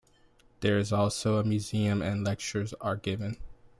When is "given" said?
2.95-3.37